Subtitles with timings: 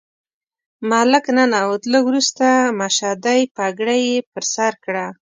[0.91, 2.45] ملک ننوت، لږ وروسته
[2.79, 5.05] مشدۍ پګړۍ یې پر سر کړه.